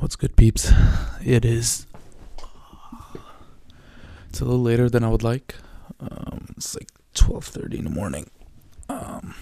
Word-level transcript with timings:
What's 0.00 0.16
good, 0.16 0.36
peeps? 0.36 0.70
It 1.24 1.46
is. 1.46 1.86
It's 4.28 4.40
a 4.40 4.44
little 4.44 4.60
later 4.60 4.90
than 4.90 5.02
I 5.02 5.08
would 5.08 5.22
like. 5.22 5.54
Um, 5.98 6.48
it's 6.58 6.74
like 6.74 6.88
twelve 7.14 7.46
thirty 7.46 7.78
in 7.78 7.84
the 7.84 7.90
morning. 7.90 8.28
Um, 8.90 9.34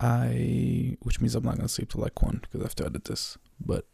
I, 0.00 0.96
which 1.02 1.20
means 1.20 1.34
I'm 1.34 1.44
not 1.44 1.56
gonna 1.56 1.68
sleep 1.68 1.90
till 1.90 2.00
like 2.00 2.22
one 2.22 2.38
because 2.40 2.62
I 2.62 2.64
have 2.64 2.74
to 2.76 2.86
edit 2.86 3.04
this. 3.04 3.36
But 3.60 3.84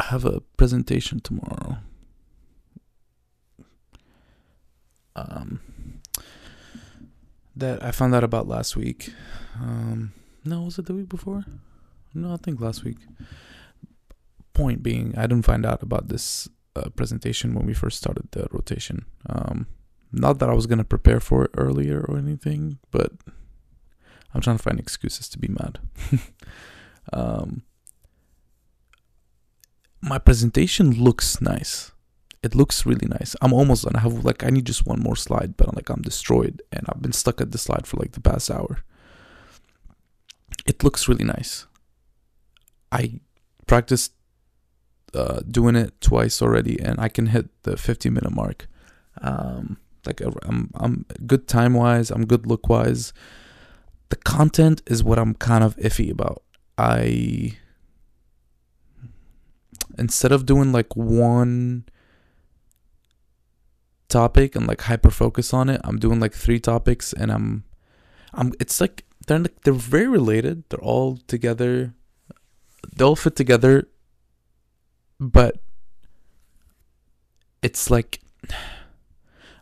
I 0.00 0.04
have 0.04 0.24
a 0.24 0.40
presentation 0.56 1.20
tomorrow. 1.20 1.80
Um, 5.14 5.60
that 7.56 7.82
I 7.82 7.90
found 7.90 8.14
out 8.14 8.24
about 8.24 8.48
last 8.48 8.76
week. 8.76 9.12
Um, 9.60 10.12
no, 10.44 10.62
was 10.62 10.78
it 10.78 10.86
the 10.86 10.94
week 10.94 11.08
before? 11.08 11.44
No, 12.14 12.32
I 12.32 12.36
think 12.36 12.60
last 12.60 12.84
week. 12.84 12.98
Point 14.54 14.82
being, 14.82 15.14
I 15.16 15.22
didn't 15.22 15.44
find 15.46 15.64
out 15.64 15.82
about 15.82 16.08
this 16.08 16.48
uh, 16.76 16.90
presentation 16.90 17.54
when 17.54 17.66
we 17.66 17.74
first 17.74 17.98
started 17.98 18.28
the 18.32 18.46
rotation. 18.50 19.06
Um, 19.28 19.66
not 20.10 20.38
that 20.38 20.50
I 20.50 20.54
was 20.54 20.66
gonna 20.66 20.84
prepare 20.84 21.20
for 21.20 21.44
it 21.44 21.50
earlier 21.56 22.04
or 22.06 22.18
anything, 22.18 22.78
but 22.90 23.12
I'm 24.34 24.40
trying 24.40 24.56
to 24.56 24.62
find 24.62 24.78
excuses 24.78 25.28
to 25.30 25.38
be 25.38 25.48
mad. 25.48 25.78
um, 27.12 27.62
my 30.00 30.18
presentation 30.18 30.90
looks 30.92 31.40
nice. 31.40 31.91
It 32.42 32.54
looks 32.56 32.84
really 32.84 33.06
nice. 33.06 33.36
I'm 33.40 33.52
almost 33.52 33.84
done. 33.84 33.94
I 33.94 34.00
have 34.00 34.24
like 34.24 34.42
I 34.44 34.50
need 34.50 34.66
just 34.66 34.86
one 34.86 35.00
more 35.00 35.16
slide, 35.16 35.56
but 35.56 35.68
I'm 35.68 35.74
like 35.76 35.88
I'm 35.90 36.02
destroyed, 36.02 36.60
and 36.72 36.84
I've 36.88 37.00
been 37.00 37.12
stuck 37.12 37.40
at 37.40 37.52
the 37.52 37.58
slide 37.58 37.86
for 37.86 37.98
like 37.98 38.12
the 38.12 38.20
past 38.20 38.50
hour. 38.50 38.78
It 40.66 40.82
looks 40.82 41.08
really 41.08 41.24
nice. 41.24 41.66
I 42.90 43.20
practiced 43.66 44.12
uh, 45.14 45.40
doing 45.48 45.76
it 45.76 46.00
twice 46.00 46.42
already, 46.42 46.80
and 46.80 46.98
I 47.00 47.08
can 47.08 47.26
hit 47.26 47.48
the 47.62 47.76
50 47.76 48.10
minute 48.10 48.32
mark. 48.32 48.66
Um, 49.20 49.78
like 50.04 50.20
I'm, 50.20 50.70
I'm 50.74 51.06
good 51.26 51.46
time 51.46 51.74
wise. 51.74 52.10
I'm 52.10 52.26
good 52.26 52.46
look 52.46 52.68
wise. 52.68 53.12
The 54.08 54.16
content 54.16 54.82
is 54.86 55.04
what 55.04 55.18
I'm 55.18 55.34
kind 55.34 55.62
of 55.62 55.76
iffy 55.76 56.10
about. 56.10 56.42
I 56.76 57.56
instead 59.98 60.32
of 60.32 60.46
doing 60.46 60.72
like 60.72 60.96
one 60.96 61.84
topic 64.12 64.54
and 64.54 64.66
like 64.66 64.82
hyper 64.82 65.10
focus 65.10 65.54
on 65.54 65.68
it, 65.68 65.80
I'm 65.84 65.98
doing 65.98 66.20
like 66.20 66.34
three 66.34 66.60
topics, 66.60 67.12
and 67.12 67.32
I'm, 67.32 67.64
I'm. 68.32 68.52
It's 68.60 68.80
like 68.80 69.04
they're 69.26 69.44
they're 69.64 69.72
very 69.72 70.08
related. 70.08 70.64
They're 70.68 70.86
all 70.92 71.16
together 71.26 71.94
they 72.96 73.04
all 73.04 73.16
fit 73.16 73.36
together, 73.36 73.88
but 75.20 75.62
it's 77.62 77.90
like 77.90 78.20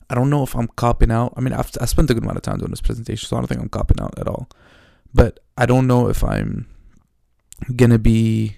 I 0.09 0.15
don't 0.15 0.31
know 0.31 0.43
if 0.43 0.57
I'm 0.57 0.69
copping 0.69 1.11
out. 1.11 1.35
I 1.37 1.41
mean, 1.41 1.53
I've 1.53 1.71
I 1.81 1.85
spent 1.85 2.11
a 2.11 2.15
good 2.15 2.23
amount 2.23 2.39
of 2.39 2.43
time 2.43 2.59
doing 2.59 2.71
this 2.71 2.81
presentation, 2.81 3.29
so 3.29 3.37
I 3.37 3.41
don't 3.41 3.47
think 3.47 3.61
I'm 3.61 3.69
copping 3.69 4.01
out 4.01 4.19
at 4.19 4.27
all. 4.27 4.49
But 5.13 5.41
I 5.57 5.67
don't 5.67 5.87
know 5.87 6.09
if 6.09 6.25
I'm 6.25 6.67
gonna 7.77 7.99
be 7.99 8.57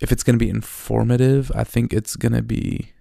if 0.00 0.12
it's 0.12 0.22
gonna 0.22 0.38
be 0.38 0.48
informative. 0.48 1.50
I 1.54 1.64
think 1.64 1.92
it's 1.92 2.16
gonna 2.16 2.42
be 2.42 2.92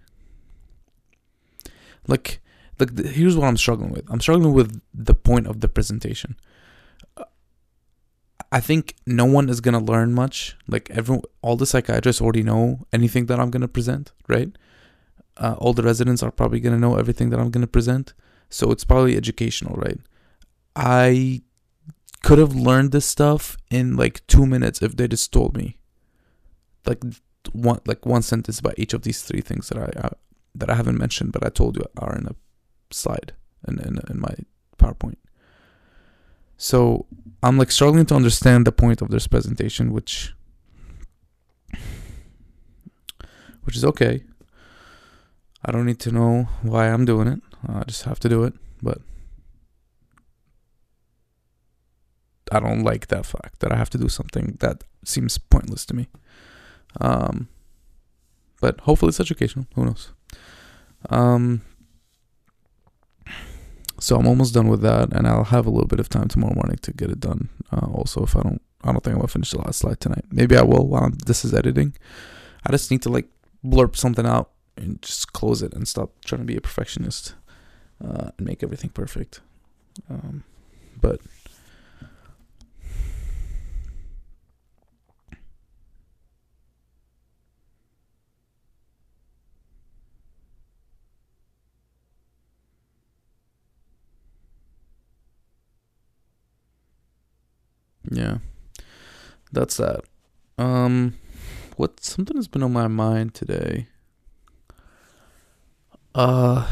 like 2.08 2.42
like 2.80 2.96
the, 2.96 3.08
here's 3.08 3.36
what 3.36 3.48
I'm 3.48 3.58
struggling 3.58 3.92
with. 3.92 4.06
I'm 4.10 4.22
struggling 4.22 4.54
with 4.54 4.82
the 4.94 5.14
point 5.14 5.48
of 5.48 5.60
the 5.60 5.68
presentation. 5.68 6.36
I 8.52 8.60
think 8.60 8.96
no 9.06 9.26
one 9.26 9.50
is 9.50 9.62
gonna 9.62 9.80
learn 9.80 10.14
much. 10.14 10.58
Like 10.68 10.90
everyone, 10.90 11.24
all 11.42 11.56
the 11.56 11.66
psychiatrists 11.66 12.22
already 12.22 12.44
know 12.44 12.88
anything 12.92 13.28
that 13.28 13.40
I'm 13.40 13.52
gonna 13.52 13.68
present, 13.68 14.12
right? 14.28 14.58
Uh, 15.38 15.56
all 15.60 15.74
the 15.74 15.84
residents 15.84 16.24
are 16.24 16.32
probably 16.32 16.60
gonna 16.60 16.80
know 16.80 16.96
everything 16.96 17.30
that 17.30 17.40
I'm 17.40 17.52
gonna 17.52 17.68
present, 17.68 18.14
so 18.50 18.72
it's 18.72 18.84
probably 18.84 19.16
educational, 19.16 19.76
right? 19.76 20.00
I 20.76 21.42
could 22.24 22.40
have 22.40 22.56
learned 22.56 22.92
this 22.92 23.06
stuff 23.06 23.58
in 23.70 23.96
like 23.96 24.26
two 24.28 24.46
minutes 24.46 24.82
if 24.82 24.96
they 24.96 25.08
just 25.08 25.32
told 25.32 25.56
me, 25.56 25.78
like 26.86 27.04
one 27.52 27.80
like 27.86 28.06
one 28.06 28.24
sentence 28.24 28.60
about 28.60 28.80
each 28.80 28.94
of 28.94 29.04
these 29.04 29.22
three 29.22 29.42
things 29.42 29.70
that 29.70 29.78
I 29.78 30.10
that 30.60 30.70
I 30.70 30.76
haven't 30.76 30.98
mentioned, 30.98 31.32
but 31.32 31.46
I 31.46 31.50
told 31.50 31.76
you 31.78 31.86
are 31.98 32.16
in 32.16 32.28
a 32.28 32.36
slide 32.92 33.34
in 33.68 33.80
in, 33.80 34.00
in 34.10 34.20
my 34.20 34.36
PowerPoint. 34.78 35.18
So 36.58 37.06
I'm 37.42 37.58
like 37.58 37.72
struggling 37.72 38.06
to 38.08 38.16
understand 38.16 38.68
the 38.68 38.72
point 38.72 39.02
of 39.02 39.10
this 39.10 39.28
presentation, 39.28 39.94
which 39.94 40.34
which 43.64 43.76
is 43.76 43.86
okay. 43.86 44.24
I 45.66 45.72
don't 45.72 45.86
need 45.86 46.00
to 46.00 46.12
know 46.12 46.48
why 46.62 46.88
I'm 46.90 47.06
doing 47.06 47.28
it. 47.28 47.42
I 47.68 47.84
just 47.84 48.04
have 48.04 48.20
to 48.22 48.30
do 48.30 48.44
it, 48.44 48.54
but 48.82 49.00
I 52.52 52.60
don't 52.60 52.84
like 52.84 53.08
that 53.08 53.26
fact 53.26 53.60
that 53.60 53.72
I 53.72 53.76
have 53.76 53.90
to 53.92 53.98
do 53.98 54.10
something 54.10 54.58
that 54.60 54.84
seems 55.04 55.38
pointless 55.38 55.86
to 55.88 55.96
me. 55.96 56.08
Um, 57.00 57.48
but 58.62 58.82
hopefully 58.82 59.10
it's 59.10 59.20
educational. 59.20 59.66
Who 59.76 59.86
knows? 59.86 60.12
Um, 61.10 61.62
so 64.00 64.18
I'm 64.18 64.28
almost 64.28 64.54
done 64.54 64.68
with 64.68 64.82
that, 64.82 65.12
and 65.14 65.28
I'll 65.28 65.46
have 65.46 65.66
a 65.66 65.70
little 65.70 65.88
bit 65.88 66.00
of 66.00 66.10
time 66.10 66.28
tomorrow 66.28 66.56
morning 66.56 66.78
to 66.82 66.94
get 66.94 67.10
it 67.10 67.20
done. 67.20 67.50
Uh, 67.72 67.88
also, 67.94 68.24
if 68.24 68.36
I 68.36 68.42
don't, 68.42 68.62
I 68.84 68.92
don't 68.92 69.04
think 69.04 69.14
I'm 69.14 69.20
gonna 69.20 69.28
finish 69.28 69.52
the 69.52 69.60
last 69.60 69.80
slide 69.80 70.00
tonight. 70.00 70.26
Maybe 70.32 70.56
I 70.58 70.62
will 70.62 70.88
while 70.88 71.04
I'm, 71.04 71.14
this 71.26 71.44
is 71.44 71.54
editing. 71.54 71.94
I 72.66 72.72
just 72.72 72.90
need 72.92 73.02
to 73.04 73.10
like 73.10 73.28
blurb 73.66 73.96
something 73.96 74.26
out 74.26 74.52
and 74.78 75.02
just 75.02 75.34
close 75.34 75.62
it 75.62 75.74
and 75.74 75.88
stop 75.88 76.12
trying 76.24 76.42
to 76.42 76.46
be 76.46 76.56
a 76.56 76.62
perfectionist 76.62 77.36
uh, 78.04 78.32
and 78.38 78.48
make 78.48 78.64
everything 78.64 78.90
perfect. 78.92 79.42
Um, 80.10 80.44
but 81.00 81.20
yeah, 98.20 98.38
that's 99.52 99.78
that. 99.78 100.02
Um, 100.58 101.16
what 101.78 102.04
something 102.04 102.36
has 102.36 102.48
been 102.48 102.64
on 102.64 102.74
my 102.74 102.88
mind 102.88 103.34
today. 103.34 103.88
Uh, 106.14 106.68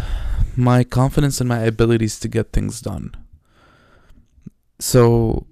my 0.56 0.84
confidence 0.84 1.40
and 1.40 1.48
my 1.48 1.60
abilities 1.60 2.20
to 2.20 2.28
get 2.28 2.52
things 2.52 2.82
done. 2.82 3.16
So, 4.80 5.48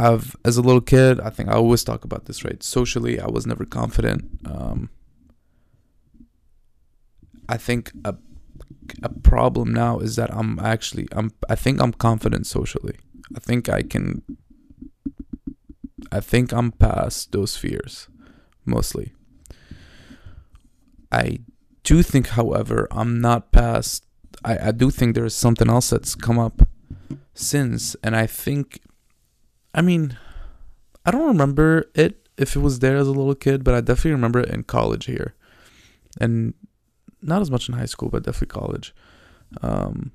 I've 0.00 0.36
as 0.44 0.56
a 0.56 0.62
little 0.62 0.80
kid, 0.80 1.20
I 1.20 1.30
think 1.30 1.48
I 1.48 1.52
always 1.52 1.84
talk 1.84 2.04
about 2.04 2.24
this, 2.24 2.44
right? 2.44 2.62
Socially, 2.62 3.20
I 3.20 3.26
was 3.26 3.46
never 3.46 3.64
confident. 3.64 4.24
Um, 4.44 4.90
I 7.48 7.56
think 7.56 7.92
a 8.04 8.14
a 9.02 9.08
problem 9.08 9.72
now 9.72 9.98
is 9.98 10.16
that 10.16 10.32
I'm 10.32 10.58
actually 10.58 11.08
I'm 11.12 11.30
I 11.48 11.54
think 11.54 11.80
I'm 11.80 11.92
confident 11.92 12.46
socially. 12.46 12.96
I 13.36 13.40
think 13.40 13.68
I 13.68 13.82
can 13.82 14.22
I 16.10 16.20
think 16.20 16.52
I'm 16.52 16.72
past 16.72 17.32
those 17.32 17.56
fears 17.56 18.08
mostly. 18.64 19.12
I 21.10 21.40
do 21.82 22.02
think, 22.02 22.28
however, 22.28 22.86
I'm 22.90 23.20
not 23.20 23.50
past. 23.50 24.04
I, 24.44 24.68
I 24.68 24.70
do 24.72 24.90
think 24.90 25.14
there's 25.14 25.34
something 25.34 25.68
else 25.68 25.90
that's 25.90 26.14
come 26.14 26.38
up 26.38 26.68
since, 27.34 27.96
and 28.02 28.14
I 28.14 28.26
think, 28.26 28.80
I 29.74 29.80
mean, 29.80 30.18
I 31.04 31.10
don't 31.10 31.26
remember 31.26 31.86
it 31.94 32.28
if 32.36 32.54
it 32.54 32.60
was 32.60 32.80
there 32.80 32.96
as 32.98 33.08
a 33.08 33.12
little 33.12 33.34
kid, 33.34 33.64
but 33.64 33.74
I 33.74 33.80
definitely 33.80 34.12
remember 34.12 34.40
it 34.40 34.50
in 34.50 34.64
college 34.64 35.06
here, 35.06 35.34
and 36.20 36.54
not 37.22 37.40
as 37.40 37.50
much 37.50 37.68
in 37.68 37.74
high 37.74 37.86
school, 37.86 38.10
but 38.10 38.22
definitely 38.22 38.48
college. 38.60 38.94
Um, 39.62 40.12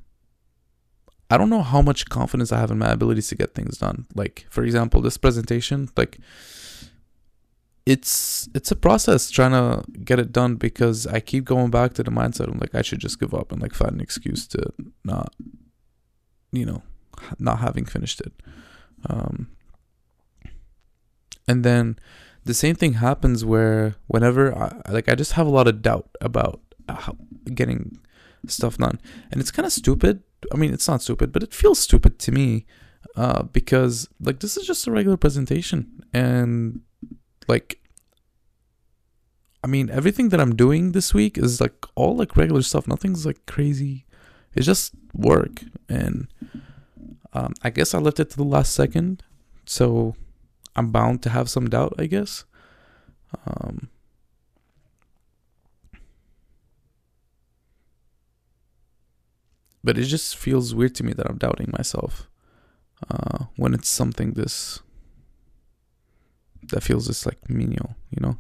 I 1.34 1.38
don't 1.38 1.50
know 1.50 1.64
how 1.64 1.82
much 1.82 2.10
confidence 2.10 2.52
I 2.52 2.60
have 2.60 2.70
in 2.70 2.78
my 2.78 2.92
abilities 2.92 3.30
to 3.30 3.36
get 3.36 3.56
things 3.56 3.80
done. 3.80 4.06
Like, 4.14 4.46
for 4.52 4.64
example, 4.64 5.02
this 5.02 5.18
presentation, 5.18 5.90
like 5.98 6.20
it's 7.88 8.48
it's 8.54 8.70
a 8.70 8.76
process 8.76 9.32
trying 9.32 9.52
to 9.52 9.84
get 10.04 10.20
it 10.20 10.32
done 10.32 10.58
because 10.58 11.08
I 11.08 11.20
keep 11.20 11.44
going 11.44 11.72
back 11.72 11.94
to 11.94 12.04
the 12.04 12.12
mindset 12.12 12.50
of 12.50 12.62
like 12.62 12.76
I 12.76 12.84
should 12.84 13.00
just 13.00 13.20
give 13.20 13.34
up 13.34 13.52
and 13.52 13.60
like 13.60 13.74
find 13.74 13.94
an 13.94 14.00
excuse 14.00 14.46
to 14.50 14.72
not 15.04 15.34
you 16.52 16.68
know 16.68 16.84
not 17.40 17.60
having 17.60 17.86
finished 17.86 18.22
it. 18.22 18.34
Um 19.10 19.50
and 21.48 21.66
then 21.66 21.98
the 22.46 22.54
same 22.54 22.76
thing 22.76 22.94
happens 22.94 23.44
where 23.44 23.96
whenever 24.06 24.56
I 24.56 24.92
like 24.92 25.10
I 25.10 25.16
just 25.16 25.32
have 25.32 25.48
a 25.48 25.56
lot 25.58 25.68
of 25.68 25.82
doubt 25.82 26.10
about 26.22 26.62
how, 26.88 27.18
getting 27.54 27.98
stuff 28.48 28.78
done. 28.78 29.00
And 29.32 29.42
it's 29.42 29.52
kind 29.52 29.66
of 29.66 29.74
stupid. 29.74 30.22
I 30.52 30.58
mean, 30.58 30.74
it's 30.74 30.88
not 30.88 31.02
stupid, 31.02 31.32
but 31.32 31.44
it 31.44 31.54
feels 31.54 31.80
stupid 31.80 32.20
to 32.20 32.32
me 32.32 32.66
uh, 33.16 33.44
because 33.44 34.10
like 34.20 34.40
this 34.40 34.58
is 34.58 34.66
just 34.66 34.88
a 34.88 34.92
regular 34.92 35.18
presentation, 35.18 36.04
and 36.14 36.82
like 37.48 37.80
I 39.64 39.68
mean, 39.68 39.90
everything 39.90 40.30
that 40.30 40.42
I'm 40.42 40.56
doing 40.56 40.92
this 40.92 41.14
week 41.14 41.38
is 41.38 41.62
like 41.62 41.86
all 41.96 42.16
like 42.16 42.36
regular 42.36 42.62
stuff. 42.62 42.88
Nothing's 42.88 43.26
like 43.26 43.46
crazy. 43.46 44.06
It's 44.56 44.66
just 44.66 44.94
work, 45.14 45.64
and 45.88 46.28
um, 47.34 47.54
I 47.64 47.70
guess 47.70 47.94
I 47.94 48.00
left 48.00 48.20
it 48.20 48.30
to 48.32 48.38
the 48.38 48.44
last 48.44 48.74
second, 48.74 49.24
so 49.66 50.16
I'm 50.76 50.92
bound 50.92 51.24
to 51.24 51.30
have 51.30 51.50
some 51.50 51.70
doubt. 51.70 51.94
I 51.98 52.08
guess. 52.08 52.46
Um, 53.48 53.90
but 59.84 59.98
it 59.98 60.06
just 60.06 60.38
feels 60.38 60.74
weird 60.74 60.96
to 60.96 61.04
me 61.04 61.14
that 61.14 61.30
I'm 61.30 61.38
doubting 61.38 61.70
myself 61.78 62.30
uh, 63.10 63.46
when 63.56 63.74
it's 63.74 63.90
something 63.90 64.32
this 64.32 64.80
that 66.70 66.82
feels 66.84 67.08
just 67.08 67.26
like 67.26 67.50
menial, 67.50 67.96
you 68.10 68.22
know. 68.22 68.38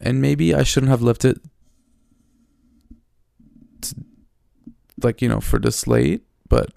And 0.00 0.22
maybe 0.22 0.54
I 0.54 0.62
shouldn't 0.62 0.90
have 0.90 1.02
left 1.02 1.24
it 1.24 1.38
to, 3.82 3.94
like 5.02 5.20
you 5.20 5.28
know 5.28 5.40
for 5.40 5.58
this 5.58 5.86
late, 5.86 6.22
but 6.48 6.70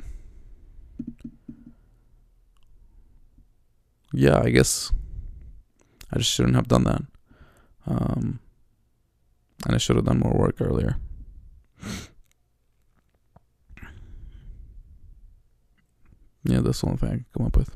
yeah, 4.14 4.42
I 4.44 4.50
guess 4.50 4.92
I 6.12 6.18
just 6.18 6.32
shouldn't 6.32 6.56
have 6.56 6.68
done 6.68 6.84
that. 6.84 7.04
Um, 7.88 8.40
and 9.66 9.76
I 9.76 9.78
should 9.78 9.96
have 9.96 10.06
done 10.06 10.20
more 10.20 10.34
work 10.34 10.60
earlier. 10.60 10.98
Yeah, 16.44 16.62
that's 16.62 16.82
the 16.82 16.88
only 16.88 16.98
thing 16.98 17.10
I 17.10 17.14
can 17.14 17.26
come 17.36 17.46
up 17.46 17.58
with. 17.58 17.76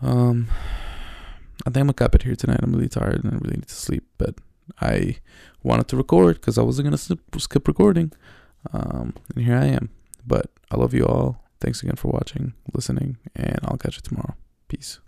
Um, 0.00 0.48
I 1.66 1.70
think 1.70 1.78
I'm 1.78 1.86
gonna 1.86 1.94
cap 1.94 2.14
it 2.14 2.22
here 2.22 2.34
tonight. 2.36 2.60
I'm 2.62 2.72
really 2.72 2.88
tired 2.88 3.22
and 3.24 3.32
I 3.32 3.36
really 3.36 3.56
need 3.56 3.68
to 3.68 3.74
sleep, 3.74 4.04
but 4.18 4.34
I 4.80 5.16
wanted 5.62 5.88
to 5.88 5.96
record 5.96 6.36
because 6.36 6.58
I 6.58 6.62
wasn't 6.62 6.86
gonna 6.86 6.98
skip, 6.98 7.20
skip 7.38 7.68
recording. 7.68 8.12
Um, 8.72 9.14
and 9.34 9.44
here 9.44 9.56
I 9.56 9.66
am. 9.66 9.90
But 10.26 10.50
I 10.70 10.76
love 10.76 10.94
you 10.94 11.04
all. 11.06 11.44
Thanks 11.60 11.82
again 11.82 11.96
for 11.96 12.08
watching, 12.08 12.54
listening, 12.72 13.18
and 13.36 13.58
I'll 13.64 13.76
catch 13.76 13.96
you 13.96 14.02
tomorrow. 14.02 14.34
Peace. 14.68 14.98